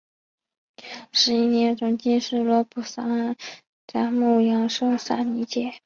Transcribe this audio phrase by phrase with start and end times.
[1.11, 3.35] 十一年从经师罗卜桑
[3.85, 5.73] 札木养受沙弥戒。